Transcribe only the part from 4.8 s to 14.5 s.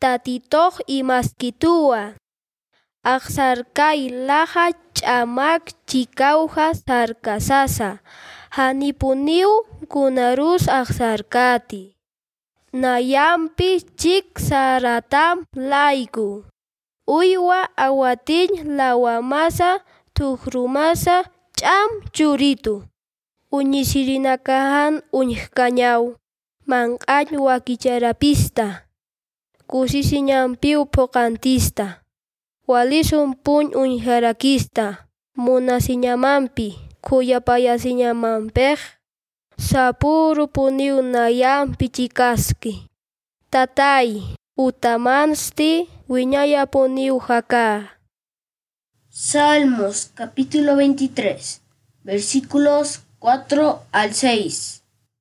ch'amak chikawja sarkasasa. Hanipuniw kunarus aksarkati. Nayampi chik